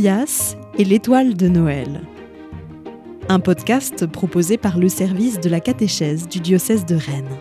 Tobias 0.00 0.56
et 0.78 0.84
l'étoile 0.84 1.34
de 1.34 1.46
Noël. 1.46 2.00
Un 3.28 3.38
podcast 3.38 4.06
proposé 4.06 4.56
par 4.56 4.78
le 4.78 4.88
service 4.88 5.40
de 5.40 5.50
la 5.50 5.60
catéchèse 5.60 6.26
du 6.26 6.40
diocèse 6.40 6.86
de 6.86 6.94
Rennes. 6.94 7.38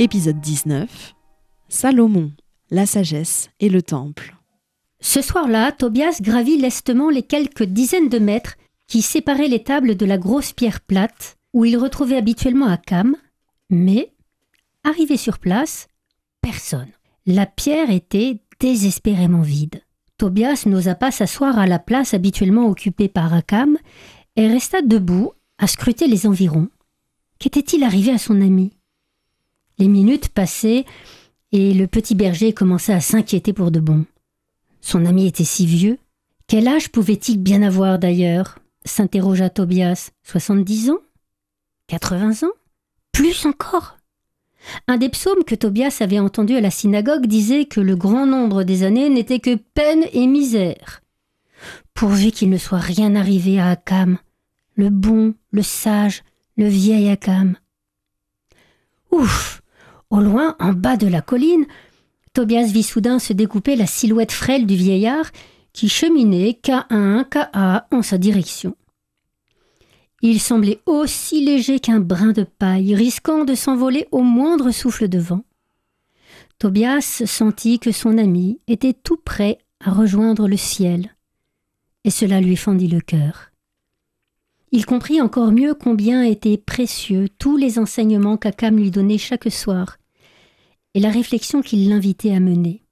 Épisode 0.00 0.40
19 0.40 1.14
Salomon, 1.68 2.32
la 2.72 2.86
sagesse 2.86 3.50
et 3.60 3.68
le 3.68 3.82
temple. 3.82 4.34
Ce 4.98 5.22
soir-là, 5.22 5.70
Tobias 5.70 6.18
gravit 6.20 6.56
lestement 6.56 7.10
les 7.10 7.22
quelques 7.22 7.62
dizaines 7.62 8.08
de 8.08 8.18
mètres 8.18 8.56
qui 8.88 9.00
séparaient 9.00 9.46
les 9.46 9.62
tables 9.62 9.94
de 9.94 10.06
la 10.06 10.18
grosse 10.18 10.52
pierre 10.52 10.80
plate 10.80 11.36
où 11.52 11.64
il 11.64 11.76
retrouvait 11.76 12.16
habituellement 12.16 12.66
Akam, 12.66 13.14
mais, 13.70 14.12
arrivé 14.82 15.16
sur 15.16 15.38
place, 15.38 15.86
personne. 16.42 16.95
La 17.26 17.44
pierre 17.44 17.90
était 17.90 18.40
désespérément 18.60 19.42
vide. 19.42 19.82
Tobias 20.16 20.62
n'osa 20.66 20.94
pas 20.94 21.10
s'asseoir 21.10 21.58
à 21.58 21.66
la 21.66 21.80
place 21.80 22.14
habituellement 22.14 22.68
occupée 22.68 23.08
par 23.08 23.34
Akam 23.34 23.78
et 24.36 24.46
resta 24.46 24.80
debout 24.80 25.32
à 25.58 25.66
scruter 25.66 26.06
les 26.06 26.28
environs. 26.28 26.68
Qu'était-il 27.40 27.82
arrivé 27.82 28.12
à 28.12 28.18
son 28.18 28.40
ami? 28.40 28.72
Les 29.78 29.88
minutes 29.88 30.28
passaient 30.28 30.84
et 31.50 31.74
le 31.74 31.88
petit 31.88 32.14
berger 32.14 32.52
commença 32.52 32.94
à 32.94 33.00
s'inquiéter 33.00 33.52
pour 33.52 33.72
de 33.72 33.80
bon. 33.80 34.06
Son 34.80 35.04
ami 35.04 35.26
était 35.26 35.44
si 35.44 35.66
vieux. 35.66 35.98
Quel 36.46 36.68
âge 36.68 36.90
pouvait-il 36.90 37.42
bien 37.42 37.62
avoir 37.62 37.98
d'ailleurs? 37.98 38.60
s'interrogea 38.84 39.50
Tobias. 39.50 40.10
Soixante-dix 40.22 40.90
ans? 40.90 41.00
Quatre-vingts 41.88 42.44
ans? 42.44 42.52
Plus 43.10 43.44
encore? 43.46 43.95
Un 44.88 44.96
des 44.96 45.08
psaumes 45.08 45.44
que 45.44 45.54
Tobias 45.54 45.98
avait 46.00 46.18
entendu 46.18 46.56
à 46.56 46.60
la 46.60 46.70
synagogue 46.70 47.26
disait 47.26 47.66
que 47.66 47.80
le 47.80 47.96
grand 47.96 48.26
nombre 48.26 48.62
des 48.62 48.82
années 48.82 49.08
n'était 49.08 49.40
que 49.40 49.56
peine 49.56 50.04
et 50.12 50.26
misère. 50.26 51.02
Pourvu 51.94 52.30
qu'il 52.30 52.50
ne 52.50 52.58
soit 52.58 52.78
rien 52.78 53.14
arrivé 53.14 53.58
à 53.58 53.70
Akam, 53.70 54.18
le 54.74 54.90
bon, 54.90 55.34
le 55.50 55.62
sage, 55.62 56.22
le 56.56 56.68
vieil 56.68 57.08
Akam. 57.08 57.56
Ouf 59.10 59.62
Au 60.10 60.20
loin, 60.20 60.56
en 60.58 60.72
bas 60.72 60.96
de 60.96 61.06
la 61.06 61.22
colline, 61.22 61.66
Tobias 62.32 62.66
vit 62.66 62.82
soudain 62.82 63.18
se 63.18 63.32
découper 63.32 63.76
la 63.76 63.86
silhouette 63.86 64.32
frêle 64.32 64.66
du 64.66 64.76
vieillard 64.76 65.30
qui 65.72 65.88
cheminait 65.88 66.54
qu'à 66.54 66.86
un, 66.90 67.24
qu'à 67.24 67.86
en 67.90 68.02
sa 68.02 68.18
direction. 68.18 68.76
Il 70.28 70.40
semblait 70.40 70.80
aussi 70.86 71.44
léger 71.44 71.78
qu'un 71.78 72.00
brin 72.00 72.32
de 72.32 72.42
paille, 72.42 72.96
risquant 72.96 73.44
de 73.44 73.54
s'envoler 73.54 74.08
au 74.10 74.22
moindre 74.22 74.72
souffle 74.72 75.06
de 75.06 75.20
vent. 75.20 75.44
Tobias 76.58 77.22
sentit 77.24 77.78
que 77.78 77.92
son 77.92 78.18
ami 78.18 78.58
était 78.66 78.92
tout 78.92 79.18
prêt 79.18 79.58
à 79.78 79.92
rejoindre 79.92 80.48
le 80.48 80.56
ciel, 80.56 81.14
et 82.02 82.10
cela 82.10 82.40
lui 82.40 82.56
fendit 82.56 82.88
le 82.88 83.00
cœur. 83.00 83.52
Il 84.72 84.84
comprit 84.84 85.20
encore 85.20 85.52
mieux 85.52 85.74
combien 85.74 86.24
étaient 86.24 86.58
précieux 86.58 87.28
tous 87.38 87.56
les 87.56 87.78
enseignements 87.78 88.36
qu'Akam 88.36 88.78
lui 88.78 88.90
donnait 88.90 89.18
chaque 89.18 89.48
soir, 89.52 89.96
et 90.94 90.98
la 90.98 91.12
réflexion 91.12 91.62
qu'il 91.62 91.88
l'invitait 91.88 92.34
à 92.34 92.40
mener. 92.40 92.82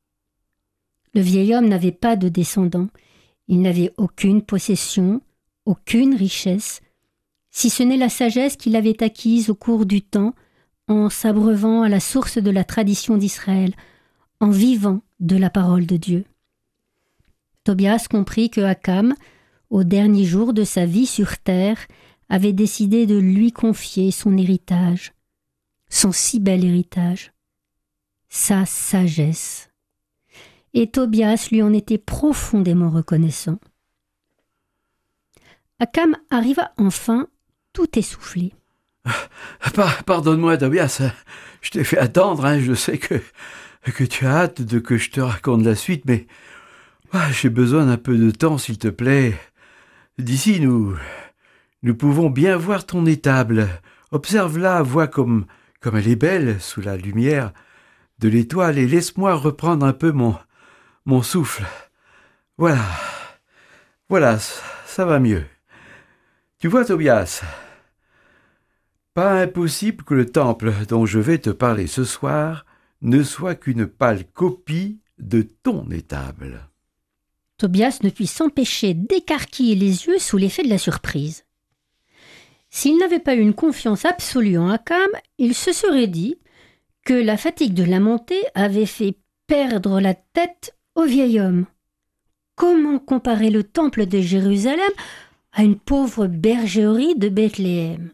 Le 1.15 1.21
vieil 1.21 1.53
homme 1.53 1.67
n'avait 1.67 1.91
pas 1.91 2.15
de 2.15 2.29
descendants, 2.29 2.91
il 3.49 3.61
n'avait 3.61 3.93
aucune 3.97 4.41
possession, 4.41 5.21
aucune 5.67 6.15
richesse, 6.15 6.81
si 7.55 7.70
ce 7.70 7.84
n'est 7.84 7.97
la 7.97 8.08
sagesse 8.08 8.56
qu'il 8.56 8.74
avait 8.74 9.00
acquise 9.02 9.48
au 9.48 9.55
cours 9.55 9.86
du 9.86 10.02
temps 10.02 10.34
en 10.88 11.08
s'abreuvant 11.08 11.83
à 11.83 11.88
la 11.88 12.00
source 12.00 12.36
de 12.36 12.50
la 12.50 12.64
tradition 12.64 13.16
d'Israël, 13.16 13.75
en 14.41 14.50
vivant 14.50 15.03
de 15.20 15.37
la 15.37 15.50
parole 15.50 15.87
de 15.87 15.97
Dieu. 15.97 16.25
Tobias 17.62 18.09
comprit 18.10 18.50
que 18.50 18.60
Akam, 18.60 19.14
au 19.70 19.84
dernier 19.84 20.25
jour 20.25 20.53
de 20.53 20.64
sa 20.64 20.84
vie 20.84 21.06
sur 21.06 21.38
terre, 21.38 21.78
avait 22.28 22.53
décidé 22.53 23.06
de 23.06 23.16
lui 23.16 23.53
confier 23.53 24.10
son 24.10 24.37
héritage, 24.37 25.14
son 25.88 26.10
si 26.10 26.41
bel 26.41 26.64
héritage, 26.64 27.32
sa 28.28 28.66
sagesse. 28.66 29.70
Et 30.75 30.91
Tobias 30.91 31.48
lui 31.53 31.62
en 31.62 31.72
était 31.72 31.98
profondément 31.98 32.91
reconnaissant. 32.91 33.60
Akam 35.78 36.16
arriva 36.31 36.72
enfin 36.78 37.28
tout 37.75 37.99
essoufflé. 37.99 38.55
Pardonne-moi, 40.07 40.57
Tobias, 40.57 41.03
je 41.61 41.71
t'ai 41.71 41.85
fait 41.85 41.99
attendre, 41.99 42.47
hein. 42.47 42.59
je 42.59 42.73
sais 42.73 42.97
que, 42.97 44.05
tu 44.05 44.27
as 44.27 44.35
hâte 44.35 44.62
de 44.62 44.79
que 44.79 44.97
je 44.97 45.11
te 45.11 45.21
raconte 45.21 45.62
la 45.62 45.75
suite, 45.75 46.05
mais 46.07 46.27
j'ai 47.33 47.51
besoin 47.51 47.85
d'un 47.85 47.99
peu 47.99 48.17
de 48.17 48.31
temps, 48.31 48.57
s'il 48.57 48.79
te 48.79 48.89
plaît. 48.89 49.39
D'ici, 50.17 50.61
nous, 50.61 50.97
nous 51.83 51.95
pouvons 51.95 52.31
bien 52.31 52.57
voir 52.57 52.87
ton 52.87 53.05
étable. 53.05 53.69
Observe-la, 54.11 54.83
vois 54.83 55.09
comme, 55.09 55.45
comme 55.81 55.97
elle 55.97 56.09
est 56.09 56.17
belle 56.17 56.61
sous 56.61 56.81
la 56.81 56.97
lumière 56.97 57.53
de 58.21 58.29
l'étoile, 58.29 58.79
et 58.79 58.87
laisse-moi 58.87 59.35
reprendre 59.35 59.85
un 59.85 59.93
peu 59.93 60.12
mon, 60.12 60.37
mon 61.05 61.23
souffle. 61.23 61.65
Voilà, 62.56 62.85
voilà, 64.09 64.39
ça 64.39 65.05
va 65.05 65.19
mieux. 65.19 65.45
Tu 66.61 66.69
vois, 66.69 66.85
Tobias, 66.85 67.43
pas 69.14 69.41
impossible 69.41 70.04
que 70.04 70.14
le 70.14 70.26
temple 70.26 70.72
dont 70.88 71.06
je 71.06 71.20
vais 71.20 71.38
te 71.38 71.50
parler 71.50 71.86
ce 71.86 72.04
soir 72.04 72.66
ne 73.00 73.22
soit 73.22 73.54
qu'une 73.54 73.86
pâle 73.86 74.25
copie 74.25 74.98
de 75.19 75.42
ton 75.42 75.88
étable. 75.91 76.69
Tobias 77.56 78.00
ne 78.02 78.10
put 78.10 78.26
s'empêcher 78.26 78.92
d'écarquiller 78.94 79.76
les 79.76 80.06
yeux 80.06 80.19
sous 80.19 80.36
l'effet 80.36 80.64
de 80.64 80.69
la 80.69 80.78
surprise. 80.78 81.44
S'il 82.70 82.98
n'avait 82.98 83.20
pas 83.20 83.36
eu 83.36 83.41
une 83.41 83.54
confiance 83.54 84.04
absolue 84.04 84.58
en 84.58 84.69
Akam, 84.69 85.10
il 85.38 85.54
se 85.54 85.72
serait 85.72 86.08
dit 86.08 86.36
que 87.04 87.14
la 87.14 87.36
fatigue 87.36 87.75
de 87.75 87.84
la 87.84 88.00
montée 88.00 88.42
avait 88.54 88.86
fait 88.86 89.16
perdre 89.46 90.00
la 90.00 90.14
tête 90.14 90.76
au 90.96 91.04
vieil 91.04 91.38
homme. 91.38 91.66
Comment 92.56 92.98
comparer 92.98 93.50
le 93.50 93.62
temple 93.62 94.06
de 94.06 94.20
Jérusalem 94.20 94.91
à 95.52 95.62
une 95.62 95.78
pauvre 95.78 96.26
bergerie 96.26 97.14
de 97.14 97.28
Bethléem? 97.28 98.13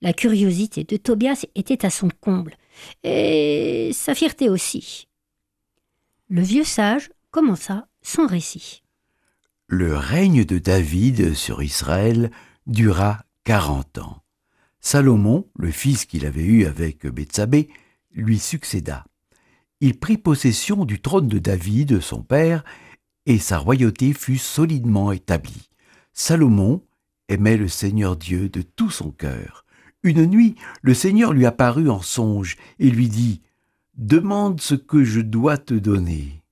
La 0.00 0.12
curiosité 0.12 0.84
de 0.84 0.96
Tobias 0.96 1.44
était 1.54 1.84
à 1.84 1.90
son 1.90 2.08
comble, 2.20 2.56
et 3.02 3.90
sa 3.92 4.14
fierté 4.14 4.48
aussi. 4.48 5.08
Le 6.28 6.42
vieux 6.42 6.64
sage 6.64 7.10
commença 7.30 7.88
son 8.02 8.26
récit. 8.26 8.82
Le 9.66 9.96
règne 9.96 10.44
de 10.44 10.58
David 10.58 11.34
sur 11.34 11.62
Israël 11.62 12.30
dura 12.66 13.24
quarante 13.44 13.98
ans. 13.98 14.22
Salomon, 14.80 15.46
le 15.58 15.70
fils 15.70 16.04
qu'il 16.04 16.24
avait 16.24 16.44
eu 16.44 16.64
avec 16.64 17.06
Bethsabée, 17.06 17.68
lui 18.12 18.38
succéda. 18.38 19.04
Il 19.80 19.98
prit 19.98 20.16
possession 20.16 20.84
du 20.84 21.00
trône 21.00 21.28
de 21.28 21.38
David, 21.38 22.00
son 22.00 22.22
père, 22.22 22.64
et 23.26 23.38
sa 23.38 23.58
royauté 23.58 24.12
fut 24.12 24.38
solidement 24.38 25.12
établie. 25.12 25.68
Salomon 26.12 26.82
aimait 27.28 27.56
le 27.56 27.68
Seigneur 27.68 28.16
Dieu 28.16 28.48
de 28.48 28.62
tout 28.62 28.90
son 28.90 29.10
cœur. 29.10 29.64
Une 30.02 30.26
nuit, 30.26 30.54
le 30.82 30.94
Seigneur 30.94 31.32
lui 31.32 31.44
apparut 31.46 31.90
en 31.90 32.00
songe 32.00 32.56
et 32.78 32.90
lui 32.90 33.08
dit 33.08 33.42
Demande 33.96 34.60
ce 34.60 34.74
que 34.74 35.02
je 35.02 35.20
dois 35.20 35.58
te 35.58 35.74
donner. 35.74 36.42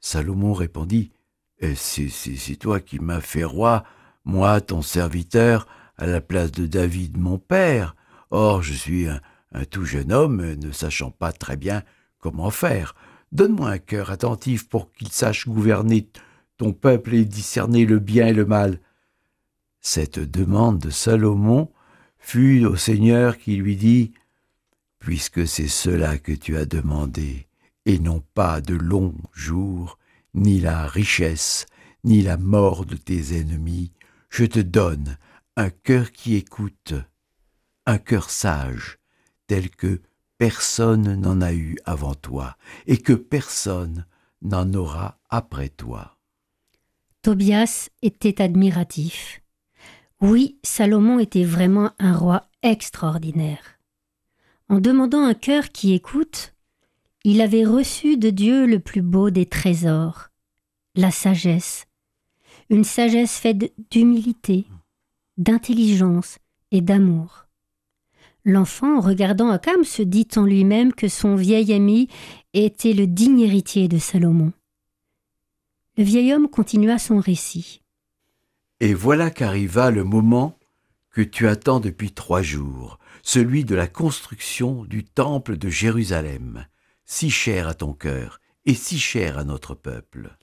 Salomon 0.00 0.52
répondit 0.52 1.12
eh, 1.60 1.76
C'est 1.76 2.56
toi 2.56 2.80
qui 2.80 2.98
m'as 2.98 3.20
fait 3.20 3.44
roi, 3.44 3.84
moi, 4.24 4.60
ton 4.60 4.82
serviteur, 4.82 5.68
à 5.96 6.06
la 6.06 6.20
place 6.20 6.50
de 6.50 6.66
David, 6.66 7.18
mon 7.18 7.38
père. 7.38 7.94
Or, 8.30 8.62
je 8.62 8.72
suis 8.72 9.06
un, 9.06 9.20
un 9.52 9.64
tout 9.64 9.84
jeune 9.84 10.12
homme, 10.12 10.54
ne 10.54 10.72
sachant 10.72 11.10
pas 11.10 11.32
très 11.32 11.56
bien 11.56 11.82
comment 12.18 12.50
faire. 12.50 12.94
Donne-moi 13.30 13.70
un 13.70 13.78
cœur 13.78 14.10
attentif 14.10 14.68
pour 14.68 14.92
qu'il 14.92 15.08
sache 15.08 15.48
gouverner 15.48 16.08
ton 16.56 16.72
peuple 16.72 17.14
et 17.14 17.24
discerner 17.24 17.86
le 17.86 17.98
bien 17.98 18.26
et 18.26 18.32
le 18.32 18.44
mal. 18.44 18.80
Cette 19.80 20.18
demande 20.18 20.78
de 20.78 20.90
Salomon 20.90 21.70
fut 22.22 22.64
au 22.64 22.76
Seigneur 22.76 23.36
qui 23.36 23.56
lui 23.56 23.76
dit 23.76 24.12
Puisque 24.98 25.46
c'est 25.46 25.68
cela 25.68 26.16
que 26.16 26.32
tu 26.32 26.56
as 26.56 26.64
demandé, 26.64 27.48
et 27.84 27.98
non 27.98 28.22
pas 28.34 28.60
de 28.60 28.74
longs 28.74 29.16
jours, 29.34 29.98
ni 30.32 30.60
la 30.60 30.86
richesse, 30.86 31.66
ni 32.04 32.22
la 32.22 32.36
mort 32.36 32.86
de 32.86 32.96
tes 32.96 33.38
ennemis, 33.38 33.92
je 34.30 34.44
te 34.44 34.60
donne 34.60 35.18
un 35.56 35.70
cœur 35.70 36.12
qui 36.12 36.36
écoute, 36.36 36.94
un 37.84 37.98
cœur 37.98 38.30
sage, 38.30 38.98
tel 39.48 39.68
que 39.70 40.00
personne 40.38 41.20
n'en 41.20 41.40
a 41.40 41.52
eu 41.52 41.76
avant 41.84 42.14
toi, 42.14 42.56
et 42.86 42.98
que 42.98 43.12
personne 43.12 44.06
n'en 44.40 44.72
aura 44.72 45.18
après 45.28 45.68
toi. 45.68 46.16
Tobias 47.22 47.88
était 48.02 48.40
admiratif. 48.40 49.41
Oui, 50.22 50.56
Salomon 50.62 51.18
était 51.18 51.42
vraiment 51.42 51.90
un 51.98 52.16
roi 52.16 52.46
extraordinaire. 52.62 53.80
En 54.68 54.78
demandant 54.78 55.24
un 55.24 55.34
cœur 55.34 55.70
qui 55.70 55.94
écoute, 55.94 56.54
il 57.24 57.40
avait 57.40 57.64
reçu 57.64 58.16
de 58.16 58.30
Dieu 58.30 58.66
le 58.66 58.78
plus 58.78 59.02
beau 59.02 59.30
des 59.30 59.46
trésors, 59.46 60.28
la 60.94 61.10
sagesse, 61.10 61.86
une 62.70 62.84
sagesse 62.84 63.36
faite 63.36 63.72
d'humilité, 63.90 64.66
d'intelligence 65.38 66.38
et 66.70 66.82
d'amour. 66.82 67.48
L'enfant, 68.44 69.00
regardant 69.00 69.50
Akam, 69.50 69.82
se 69.82 70.02
dit 70.02 70.28
en 70.36 70.44
lui-même 70.44 70.92
que 70.92 71.08
son 71.08 71.34
vieil 71.34 71.72
ami 71.72 72.06
était 72.54 72.92
le 72.92 73.08
digne 73.08 73.40
héritier 73.40 73.88
de 73.88 73.98
Salomon. 73.98 74.52
Le 75.98 76.04
vieil 76.04 76.32
homme 76.32 76.48
continua 76.48 76.98
son 76.98 77.18
récit. 77.18 77.81
Et 78.82 78.94
voilà 78.94 79.30
qu'arriva 79.30 79.92
le 79.92 80.02
moment 80.02 80.58
que 81.12 81.20
tu 81.20 81.46
attends 81.46 81.78
depuis 81.78 82.10
trois 82.10 82.42
jours, 82.42 82.98
celui 83.22 83.64
de 83.64 83.76
la 83.76 83.86
construction 83.86 84.82
du 84.82 85.04
temple 85.04 85.56
de 85.56 85.68
Jérusalem, 85.68 86.66
si 87.04 87.30
cher 87.30 87.68
à 87.68 87.74
ton 87.74 87.92
cœur 87.92 88.40
et 88.66 88.74
si 88.74 88.98
cher 88.98 89.38
à 89.38 89.44
notre 89.44 89.76
peuple. 89.76 90.36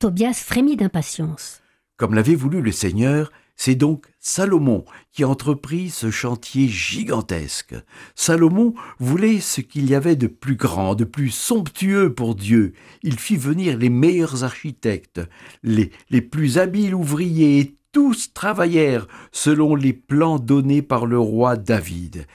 Tobias 0.00 0.42
frémit 0.44 0.74
d'impatience. 0.74 1.62
Comme 1.96 2.14
l'avait 2.14 2.34
voulu 2.34 2.62
le 2.62 2.72
Seigneur, 2.72 3.30
c'est 3.58 3.74
donc 3.74 4.06
Salomon 4.20 4.84
qui 5.12 5.24
entreprit 5.24 5.90
ce 5.90 6.12
chantier 6.12 6.68
gigantesque. 6.68 7.74
Salomon 8.14 8.72
voulait 9.00 9.40
ce 9.40 9.60
qu'il 9.60 9.90
y 9.90 9.96
avait 9.96 10.16
de 10.16 10.28
plus 10.28 10.54
grand, 10.54 10.94
de 10.94 11.04
plus 11.04 11.30
somptueux 11.30 12.14
pour 12.14 12.36
Dieu. 12.36 12.72
Il 13.02 13.18
fit 13.18 13.36
venir 13.36 13.76
les 13.76 13.90
meilleurs 13.90 14.44
architectes, 14.44 15.20
les, 15.64 15.90
les 16.08 16.22
plus 16.22 16.56
habiles 16.58 16.94
ouvriers, 16.94 17.58
et 17.58 17.74
tous 17.90 18.32
travaillèrent 18.32 19.08
selon 19.32 19.74
les 19.74 19.92
plans 19.92 20.38
donnés 20.38 20.82
par 20.82 21.04
le 21.04 21.18
roi 21.18 21.56
David. 21.56 22.26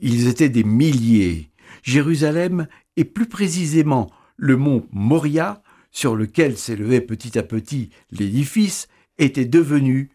Ils 0.00 0.26
étaient 0.26 0.48
des 0.48 0.64
milliers. 0.64 1.50
Jérusalem, 1.82 2.66
et 2.96 3.04
plus 3.04 3.26
précisément 3.26 4.10
le 4.38 4.56
mont 4.56 4.86
Moria, 4.90 5.62
sur 5.90 6.16
lequel 6.16 6.56
s'élevait 6.56 7.02
petit 7.02 7.38
à 7.38 7.42
petit 7.42 7.90
l'édifice, 8.10 8.88
était 9.18 9.44
devenu 9.44 10.08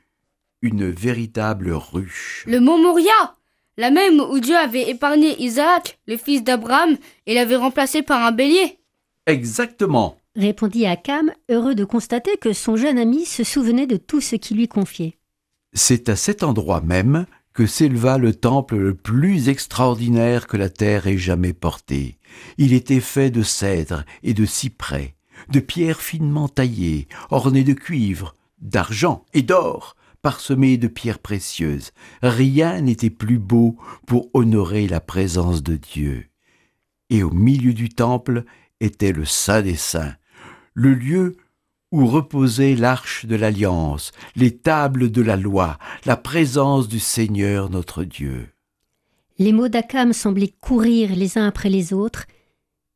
une 0.62 0.90
véritable 0.90 1.72
ruche. 1.72 2.44
Le 2.48 2.60
mont 2.60 2.82
Moria 2.82 3.36
La 3.78 3.92
même 3.92 4.20
où 4.20 4.40
Dieu 4.40 4.56
avait 4.56 4.90
épargné 4.90 5.42
Isaac, 5.42 6.00
le 6.08 6.18
fils 6.18 6.44
d'Abraham, 6.44 6.98
et 7.26 7.34
l'avait 7.34 7.56
remplacé 7.56 8.02
par 8.02 8.24
un 8.24 8.32
bélier 8.32 8.80
Exactement 9.26 10.18
répondit 10.38 10.86
Akam, 10.86 11.32
heureux 11.50 11.76
de 11.76 11.84
constater 11.84 12.38
que 12.38 12.54
son 12.54 12.78
jeune 12.78 13.00
ami 13.00 13.26
se 13.26 13.44
souvenait 13.44 13.88
de 13.88 13.98
tout 13.98 14.22
ce 14.22 14.36
qu'il 14.36 14.58
lui 14.58 14.68
confiait. 14.68 15.18
C'est 15.74 16.10
à 16.10 16.16
cet 16.16 16.44
endroit 16.44 16.82
même 16.82 17.26
que 17.54 17.66
s'éleva 17.66 18.20
le 18.20 18.36
temple 18.36 18.76
le 18.76 18.94
plus 18.94 19.50
extraordinaire 19.50 20.46
que 20.48 20.58
la 20.58 20.70
terre 20.70 21.08
ait 21.08 21.18
jamais 21.18 21.54
porté. 21.54 22.20
Il 22.60 22.72
était 22.72 23.00
fait 23.00 23.32
de 23.32 23.42
cèdre 23.42 24.06
et 24.22 24.36
de 24.36 24.46
cyprès, 24.46 25.16
de 25.50 25.60
pierres 25.60 26.02
finement 26.02 26.48
taillées, 26.48 27.08
ornées 27.32 27.64
de 27.64 27.74
cuivre, 27.74 28.36
d'argent 28.62 29.26
et 29.34 29.42
d'or, 29.42 29.96
parsemées 30.22 30.78
de 30.78 30.88
pierres 30.88 31.20
précieuses. 31.20 31.92
Rien 32.22 32.82
n'était 32.82 33.10
plus 33.10 33.40
beau 33.40 33.78
pour 34.06 34.30
honorer 34.34 34.88
la 34.88 35.00
présence 35.00 35.64
de 35.64 35.76
Dieu. 35.76 36.28
Et 37.10 37.24
au 37.24 37.32
milieu 37.32 37.74
du 37.74 37.90
temple 37.90 38.44
était 38.80 39.14
le 39.14 39.26
Saint 39.26 39.62
des 39.62 39.76
Saints, 39.76 40.16
le 40.74 40.94
lieu 40.94 41.38
où 41.92 42.06
reposait 42.06 42.76
l'arche 42.76 43.26
de 43.26 43.36
l'alliance, 43.36 44.12
les 44.36 44.58
tables 44.58 45.10
de 45.10 45.22
la 45.22 45.38
loi, 45.38 45.78
la 46.06 46.18
présence 46.18 46.88
du 46.88 47.00
Seigneur 47.00 47.70
notre 47.70 48.04
Dieu. 48.04 48.50
Les 49.40 49.54
mots 49.54 49.70
d'Akam 49.70 50.14
semblaient 50.14 50.54
courir 50.60 51.16
les 51.16 51.38
uns 51.38 51.48
après 51.48 51.70
les 51.70 51.94
autres 51.94 52.26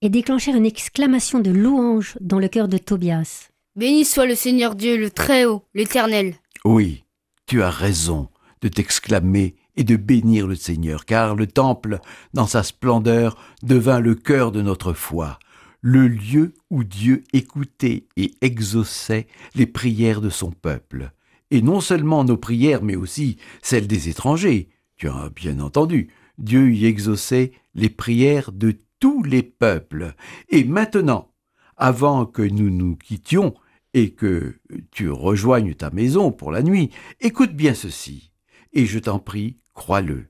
et 0.01 0.09
déclenchèrent 0.09 0.55
une 0.55 0.65
exclamation 0.65 1.39
de 1.39 1.51
louange 1.51 2.17
dans 2.19 2.39
le 2.39 2.47
cœur 2.47 2.67
de 2.67 2.77
Tobias. 2.77 3.49
Béni 3.75 4.03
soit 4.03 4.25
le 4.25 4.35
Seigneur 4.35 4.75
Dieu, 4.75 4.97
le 4.97 5.09
Très-Haut, 5.11 5.63
l'Éternel. 5.73 6.35
Oui, 6.65 7.03
tu 7.51 7.61
as 7.63 7.69
raison 7.69 8.29
de 8.61 8.69
t'exclamer 8.69 9.55
et 9.75 9.83
de 9.83 9.97
bénir 9.97 10.47
le 10.47 10.55
Seigneur, 10.55 11.03
car 11.03 11.35
le 11.35 11.47
temple, 11.47 11.99
dans 12.33 12.47
sa 12.47 12.63
splendeur, 12.63 13.37
devint 13.61 13.99
le 13.99 14.15
cœur 14.15 14.53
de 14.53 14.61
notre 14.61 14.93
foi, 14.93 15.37
le 15.81 16.07
lieu 16.07 16.53
où 16.69 16.85
Dieu 16.85 17.25
écoutait 17.33 18.07
et 18.15 18.35
exauçait 18.39 19.27
les 19.53 19.65
prières 19.65 20.21
de 20.21 20.29
son 20.29 20.51
peuple. 20.51 21.11
Et 21.49 21.61
non 21.61 21.81
seulement 21.81 22.23
nos 22.23 22.37
prières, 22.37 22.83
mais 22.83 22.95
aussi 22.95 23.35
celles 23.61 23.87
des 23.87 24.07
étrangers. 24.07 24.69
Tu 24.95 25.09
as 25.09 25.29
bien 25.35 25.59
entendu, 25.59 26.07
Dieu 26.37 26.71
y 26.71 26.85
exauçait 26.85 27.51
les 27.75 27.89
prières 27.89 28.53
de 28.53 28.77
tous 29.01 29.23
les 29.23 29.43
peuples. 29.43 30.13
Et 30.47 30.63
maintenant, 30.63 31.33
avant 31.75 32.25
que 32.25 32.43
nous 32.43 32.69
nous 32.69 32.95
quittions 32.95 33.55
et 33.93 34.11
que 34.11 34.55
tu 34.91 35.09
rejoignes 35.09 35.73
ta 35.73 35.89
maison 35.89 36.31
pour 36.31 36.51
la 36.51 36.61
nuit, 36.61 36.91
écoute 37.19 37.53
bien 37.53 37.73
ceci, 37.73 38.31
et 38.73 38.85
je 38.85 38.99
t'en 38.99 39.19
prie, 39.19 39.57
crois-le. 39.73 40.27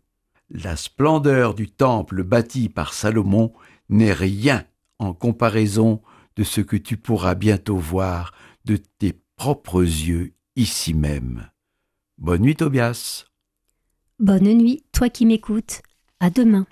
La 0.49 0.75
splendeur 0.75 1.53
du 1.53 1.69
temple 1.69 2.23
bâti 2.23 2.69
par 2.69 2.93
Salomon 2.93 3.53
n'est 3.89 4.13
rien 4.13 4.65
en 4.99 5.13
comparaison 5.13 6.01
de 6.35 6.43
ce 6.43 6.61
que 6.61 6.77
tu 6.77 6.97
pourras 6.97 7.35
bientôt 7.35 7.77
voir 7.77 8.33
de 8.65 8.77
tes 8.77 9.13
propres 9.35 9.81
yeux 9.81 10.33
ici 10.55 10.93
même. 10.93 11.49
Bonne 12.17 12.41
nuit, 12.41 12.55
Tobias. 12.55 13.25
Bonne 14.19 14.53
nuit, 14.53 14.83
toi 14.91 15.09
qui 15.09 15.25
m'écoutes. 15.25 15.81
À 16.19 16.29
demain. 16.29 16.67